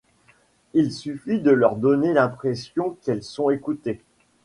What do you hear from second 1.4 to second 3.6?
de leur donner l’impression qu’elles sont